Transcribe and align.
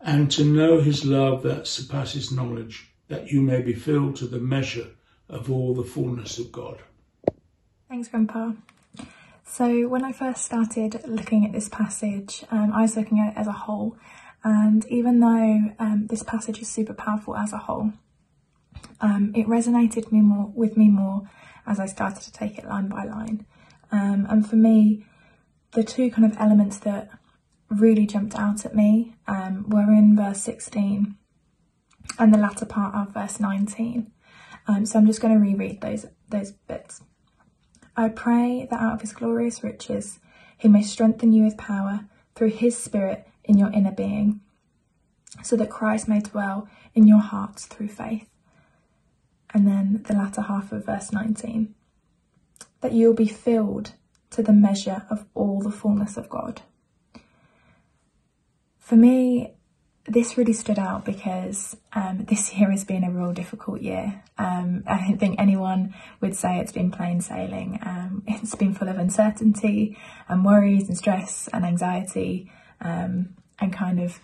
and 0.00 0.30
to 0.32 0.44
know 0.44 0.80
his 0.80 1.04
love 1.04 1.42
that 1.42 1.66
surpasses 1.66 2.32
knowledge, 2.32 2.90
that 3.08 3.30
you 3.30 3.42
may 3.42 3.60
be 3.60 3.74
filled 3.74 4.16
to 4.16 4.26
the 4.26 4.38
measure 4.38 4.88
of 5.28 5.50
all 5.50 5.74
the 5.74 5.84
fullness 5.84 6.38
of 6.38 6.50
God. 6.50 6.78
Thanks, 7.88 8.08
Grandpa. 8.08 8.52
So, 9.44 9.88
when 9.88 10.04
I 10.04 10.12
first 10.12 10.44
started 10.44 11.02
looking 11.06 11.44
at 11.44 11.52
this 11.52 11.68
passage, 11.68 12.44
um, 12.50 12.72
I 12.72 12.82
was 12.82 12.96
looking 12.96 13.18
at 13.18 13.32
it 13.32 13.38
as 13.38 13.48
a 13.48 13.52
whole, 13.52 13.96
and 14.44 14.86
even 14.86 15.20
though 15.20 15.74
um, 15.78 16.06
this 16.08 16.22
passage 16.22 16.62
is 16.62 16.68
super 16.68 16.94
powerful 16.94 17.36
as 17.36 17.52
a 17.52 17.58
whole, 17.58 17.92
um, 19.00 19.32
it 19.34 19.46
resonated 19.46 20.12
me 20.12 20.20
more 20.20 20.52
with 20.54 20.76
me 20.76 20.88
more 20.88 21.28
as 21.66 21.80
I 21.80 21.86
started 21.86 22.22
to 22.22 22.32
take 22.32 22.58
it 22.58 22.64
line 22.64 22.88
by 22.88 23.04
line. 23.04 23.44
Um, 23.92 24.26
and 24.30 24.48
for 24.48 24.56
me, 24.56 25.04
the 25.72 25.84
two 25.84 26.10
kind 26.10 26.30
of 26.30 26.38
elements 26.40 26.78
that 26.78 27.10
really 27.70 28.06
jumped 28.06 28.34
out 28.34 28.66
at 28.66 28.74
me 28.74 29.14
um, 29.26 29.68
were 29.68 29.92
in 29.92 30.16
verse 30.16 30.40
16 30.42 31.16
and 32.18 32.34
the 32.34 32.38
latter 32.38 32.66
part 32.66 32.94
of 32.94 33.14
verse 33.14 33.38
19. 33.38 34.10
Um, 34.66 34.84
so 34.84 34.98
I'm 34.98 35.06
just 35.06 35.20
going 35.20 35.34
to 35.34 35.40
reread 35.40 35.80
those 35.80 36.06
those 36.28 36.52
bits. 36.52 37.02
I 37.96 38.08
pray 38.08 38.66
that 38.70 38.80
out 38.80 38.94
of 38.94 39.00
his 39.00 39.12
glorious 39.12 39.62
riches 39.62 40.20
he 40.56 40.68
may 40.68 40.82
strengthen 40.82 41.32
you 41.32 41.44
with 41.44 41.56
power 41.56 42.06
through 42.34 42.50
his 42.50 42.76
spirit 42.76 43.26
in 43.44 43.58
your 43.58 43.72
inner 43.72 43.92
being, 43.92 44.40
so 45.42 45.56
that 45.56 45.70
Christ 45.70 46.06
may 46.06 46.20
dwell 46.20 46.68
in 46.94 47.06
your 47.06 47.20
hearts 47.20 47.66
through 47.66 47.88
faith. 47.88 48.28
And 49.52 49.66
then 49.66 50.04
the 50.06 50.14
latter 50.14 50.42
half 50.42 50.70
of 50.70 50.86
verse 50.86 51.12
19 51.12 51.74
that 52.80 52.92
you 52.92 53.08
will 53.08 53.14
be 53.14 53.26
filled 53.26 53.92
to 54.30 54.42
the 54.42 54.52
measure 54.52 55.04
of 55.10 55.26
all 55.34 55.60
the 55.60 55.70
fullness 55.70 56.16
of 56.16 56.28
God. 56.28 56.62
For 58.90 58.96
me, 58.96 59.54
this 60.06 60.36
really 60.36 60.52
stood 60.52 60.80
out 60.80 61.04
because 61.04 61.76
um, 61.92 62.24
this 62.24 62.52
year 62.52 62.72
has 62.72 62.84
been 62.84 63.04
a 63.04 63.10
real 63.12 63.32
difficult 63.32 63.82
year. 63.82 64.24
Um, 64.36 64.82
I 64.84 65.06
don't 65.06 65.16
think 65.16 65.38
anyone 65.38 65.94
would 66.20 66.34
say 66.34 66.58
it's 66.58 66.72
been 66.72 66.90
plain 66.90 67.20
sailing. 67.20 67.78
Um, 67.82 68.24
it's 68.26 68.56
been 68.56 68.74
full 68.74 68.88
of 68.88 68.98
uncertainty 68.98 69.96
and 70.26 70.44
worries 70.44 70.88
and 70.88 70.98
stress 70.98 71.48
and 71.52 71.64
anxiety 71.64 72.50
um, 72.80 73.36
and 73.60 73.72
kind 73.72 74.00
of 74.00 74.18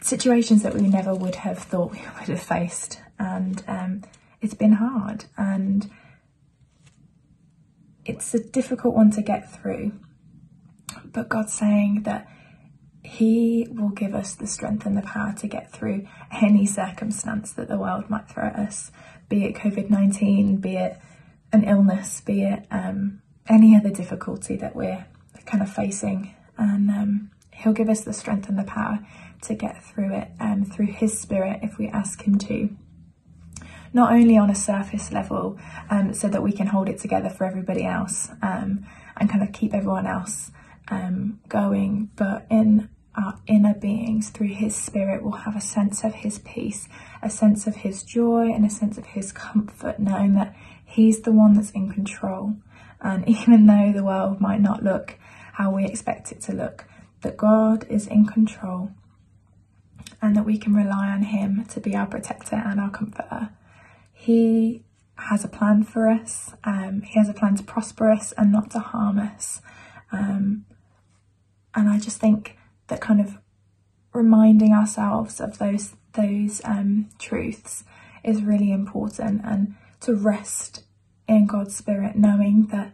situations 0.00 0.62
that 0.62 0.72
we 0.72 0.88
never 0.88 1.14
would 1.14 1.34
have 1.34 1.58
thought 1.58 1.92
we 1.92 1.98
would 2.18 2.30
have 2.30 2.42
faced. 2.42 3.02
And 3.18 3.62
um, 3.68 4.04
it's 4.40 4.54
been 4.54 4.72
hard 4.72 5.26
and 5.36 5.90
it's 8.06 8.32
a 8.32 8.42
difficult 8.42 8.94
one 8.94 9.10
to 9.10 9.20
get 9.20 9.52
through. 9.52 9.92
But 11.04 11.28
God's 11.28 11.52
saying 11.52 12.04
that 12.04 12.26
He 13.06 13.68
will 13.70 13.90
give 13.90 14.14
us 14.14 14.34
the 14.34 14.46
strength 14.46 14.84
and 14.84 14.96
the 14.96 15.02
power 15.02 15.32
to 15.38 15.46
get 15.46 15.70
through 15.70 16.06
any 16.32 16.66
circumstance 16.66 17.52
that 17.52 17.68
the 17.68 17.78
world 17.78 18.10
might 18.10 18.28
throw 18.28 18.48
at 18.48 18.56
us, 18.56 18.90
be 19.28 19.44
it 19.44 19.54
COVID 19.54 19.88
19, 19.90 20.56
be 20.56 20.76
it 20.76 20.98
an 21.52 21.62
illness, 21.64 22.20
be 22.20 22.42
it 22.42 22.66
um, 22.70 23.22
any 23.48 23.76
other 23.76 23.90
difficulty 23.90 24.56
that 24.56 24.74
we're 24.74 25.06
kind 25.46 25.62
of 25.62 25.72
facing. 25.72 26.34
And 26.58 26.90
um, 26.90 27.30
He'll 27.52 27.72
give 27.72 27.88
us 27.88 28.02
the 28.02 28.12
strength 28.12 28.48
and 28.48 28.58
the 28.58 28.64
power 28.64 28.98
to 29.42 29.54
get 29.54 29.84
through 29.84 30.12
it 30.12 30.28
um, 30.40 30.64
through 30.64 30.86
His 30.86 31.18
Spirit 31.18 31.60
if 31.62 31.78
we 31.78 31.88
ask 31.88 32.22
Him 32.22 32.38
to 32.38 32.76
not 33.92 34.12
only 34.12 34.36
on 34.36 34.50
a 34.50 34.54
surface 34.54 35.12
level 35.12 35.58
um, 35.90 36.12
so 36.12 36.28
that 36.28 36.42
we 36.42 36.52
can 36.52 36.66
hold 36.66 36.88
it 36.88 36.98
together 36.98 37.30
for 37.30 37.44
everybody 37.44 37.84
else 37.84 38.28
um, 38.42 38.84
and 39.16 39.30
kind 39.30 39.42
of 39.42 39.52
keep 39.52 39.72
everyone 39.72 40.06
else 40.06 40.50
um, 40.88 41.40
going, 41.48 42.10
but 42.16 42.46
in 42.50 42.88
our 43.16 43.38
inner 43.46 43.74
beings 43.74 44.30
through 44.30 44.48
His 44.48 44.74
Spirit, 44.76 45.22
we'll 45.22 45.32
have 45.32 45.56
a 45.56 45.60
sense 45.60 46.04
of 46.04 46.14
His 46.14 46.38
peace, 46.40 46.88
a 47.22 47.30
sense 47.30 47.66
of 47.66 47.76
His 47.76 48.02
joy, 48.02 48.52
and 48.52 48.64
a 48.64 48.70
sense 48.70 48.98
of 48.98 49.06
His 49.06 49.32
comfort, 49.32 49.98
knowing 49.98 50.34
that 50.34 50.54
He's 50.84 51.22
the 51.22 51.32
one 51.32 51.54
that's 51.54 51.70
in 51.70 51.92
control. 51.92 52.56
And 53.00 53.28
even 53.28 53.66
though 53.66 53.92
the 53.92 54.04
world 54.04 54.40
might 54.40 54.60
not 54.60 54.82
look 54.82 55.18
how 55.54 55.70
we 55.70 55.84
expect 55.84 56.32
it 56.32 56.40
to 56.42 56.52
look, 56.52 56.84
that 57.22 57.36
God 57.36 57.86
is 57.88 58.06
in 58.06 58.26
control 58.26 58.90
and 60.20 60.36
that 60.36 60.44
we 60.44 60.58
can 60.58 60.74
rely 60.74 61.08
on 61.08 61.22
Him 61.22 61.64
to 61.66 61.80
be 61.80 61.94
our 61.94 62.06
protector 62.06 62.56
and 62.56 62.80
our 62.80 62.90
comforter. 62.90 63.50
He 64.12 64.82
has 65.16 65.44
a 65.44 65.48
plan 65.48 65.82
for 65.82 66.08
us. 66.08 66.54
Um, 66.64 67.02
he 67.02 67.18
has 67.18 67.28
a 67.28 67.34
plan 67.34 67.56
to 67.56 67.62
prosper 67.62 68.10
us 68.10 68.32
and 68.32 68.52
not 68.52 68.70
to 68.72 68.78
harm 68.78 69.18
us. 69.18 69.60
Um, 70.12 70.66
and 71.74 71.88
I 71.88 71.98
just 71.98 72.18
think 72.18 72.56
that 72.88 73.00
kind 73.00 73.20
of 73.20 73.38
reminding 74.12 74.72
ourselves 74.72 75.40
of 75.40 75.58
those 75.58 75.94
those 76.14 76.62
um, 76.64 77.08
truths 77.18 77.84
is 78.24 78.42
really 78.42 78.72
important, 78.72 79.42
and 79.44 79.74
to 80.00 80.14
rest 80.14 80.82
in 81.28 81.46
God's 81.46 81.76
spirit, 81.76 82.16
knowing 82.16 82.68
that 82.68 82.92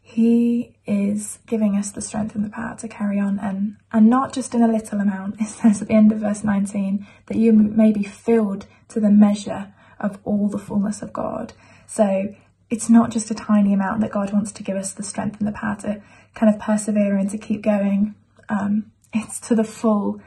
He 0.00 0.76
is 0.86 1.38
giving 1.46 1.76
us 1.76 1.90
the 1.90 2.00
strength 2.00 2.34
and 2.34 2.44
the 2.44 2.50
power 2.50 2.76
to 2.76 2.88
carry 2.88 3.18
on, 3.18 3.38
and 3.38 3.76
and 3.92 4.10
not 4.10 4.32
just 4.32 4.54
in 4.54 4.62
a 4.62 4.68
little 4.68 5.00
amount. 5.00 5.36
It 5.40 5.48
says 5.48 5.82
at 5.82 5.88
the 5.88 5.94
end 5.94 6.12
of 6.12 6.18
verse 6.18 6.44
19 6.44 7.06
that 7.26 7.38
you 7.38 7.52
may 7.52 7.92
be 7.92 8.04
filled 8.04 8.66
to 8.88 9.00
the 9.00 9.10
measure 9.10 9.72
of 9.98 10.18
all 10.24 10.48
the 10.48 10.58
fullness 10.58 11.02
of 11.02 11.12
God. 11.12 11.52
So 11.86 12.34
it's 12.70 12.90
not 12.90 13.10
just 13.10 13.30
a 13.30 13.34
tiny 13.34 13.72
amount 13.72 14.00
that 14.02 14.12
God 14.12 14.32
wants 14.32 14.52
to 14.52 14.62
give 14.62 14.76
us 14.76 14.92
the 14.92 15.02
strength 15.02 15.38
and 15.38 15.48
the 15.48 15.52
power 15.52 15.76
to 15.80 16.02
kind 16.34 16.54
of 16.54 16.60
persevere 16.60 17.16
and 17.16 17.30
to 17.30 17.38
keep 17.38 17.62
going. 17.62 18.14
Um, 18.48 18.92
it's 19.12 19.40
to 19.40 19.54
the 19.54 19.64
full 19.64 20.20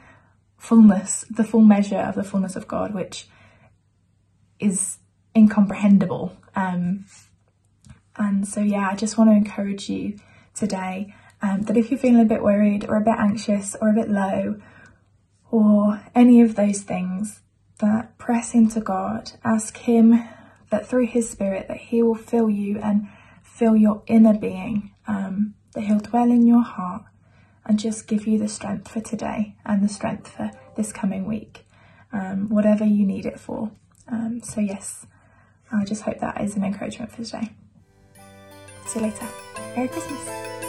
fullness, 0.58 1.26
the 1.30 1.44
full 1.44 1.62
measure 1.62 1.98
of 1.98 2.16
the 2.16 2.24
fullness 2.24 2.56
of 2.56 2.68
God, 2.68 2.94
which 2.94 3.28
is 4.60 5.00
incomprehensible. 5.36 6.38
Um, 6.56 7.06
and 8.16 8.48
so, 8.48 8.62
yeah, 8.62 8.90
I 8.90 8.96
just 8.96 9.18
want 9.18 9.30
to 9.30 9.36
encourage 9.36 9.90
you 9.90 10.18
today 10.54 11.16
um, 11.42 11.64
that 11.64 11.78
if 11.78 11.90
you're 11.90 12.00
feeling 12.00 12.22
a 12.22 12.26
bit 12.26 12.44
worried 12.44 12.86
or 12.88 12.98
a 12.98 13.02
bit 13.02 13.16
anxious 13.18 13.76
or 13.82 13.90
a 13.90 13.94
bit 13.94 14.10
low 14.10 14.62
or 15.50 16.04
any 16.14 16.42
of 16.42 16.56
those 16.56 16.82
things, 16.82 17.42
that 17.80 18.18
press 18.20 18.54
into 18.54 18.80
God, 18.80 19.32
ask 19.44 19.76
Him 19.78 20.24
that 20.70 20.88
through 20.88 21.08
His 21.08 21.30
Spirit 21.30 21.68
that 21.68 21.78
He 21.78 22.02
will 22.04 22.16
fill 22.16 22.50
you 22.50 22.80
and 22.80 23.08
fill 23.42 23.76
your 23.76 24.04
inner 24.08 24.38
being, 24.38 24.92
um, 25.08 25.56
that 25.74 25.82
He'll 25.82 26.00
dwell 26.00 26.32
in 26.32 26.46
your 26.46 26.64
heart 26.64 27.04
and 27.66 27.80
just 27.80 28.08
give 28.08 28.28
you 28.28 28.38
the 28.38 28.48
strength 28.48 28.90
for 28.90 29.02
today 29.02 29.56
and 29.66 29.84
the 29.84 29.90
strength 29.90 30.30
for 30.30 30.52
this 30.76 30.92
coming 30.92 31.26
week, 31.26 31.66
um, 32.12 32.50
whatever 32.50 32.86
you 32.86 33.06
need 33.06 33.26
it 33.26 33.40
for. 33.40 33.72
Um, 34.08 34.42
so, 34.42 34.62
yes, 34.62 35.06
I 35.72 35.86
just 35.86 36.04
hope 36.04 36.20
that 36.20 36.42
is 36.42 36.56
an 36.56 36.64
encouragement 36.64 37.12
for 37.12 37.24
today. 37.24 37.52
See 38.88 39.00
you 39.00 39.06
later. 39.06 39.28
Merry 39.76 39.88
Christmas. 39.88 40.61